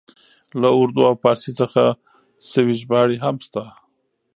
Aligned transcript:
له 0.61 0.69
اردو 0.79 1.01
او 1.09 1.15
پاړسي 1.23 1.51
څخه 1.59 1.83
شوې 2.51 2.73
ژباړې 2.81 3.17
هم 3.23 3.35
شته. 3.45 3.63